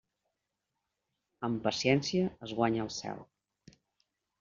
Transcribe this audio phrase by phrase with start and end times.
[1.49, 3.25] Amb paciència es guanya el cel.